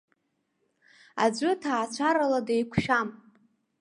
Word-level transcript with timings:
Аӡәы 1.23 1.51
ҭаацәарала 1.61 2.39
деиқәшәам. 2.47 3.09